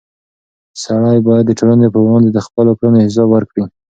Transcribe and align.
سړی 0.83 1.17
باید 1.27 1.43
د 1.47 1.51
ټولنې 1.59 1.87
په 1.93 1.99
وړاندې 2.05 2.29
د 2.33 2.39
خپلو 2.45 2.71
کړنو 2.79 3.03
حساب 3.05 3.27
ورکړي. 3.31 3.63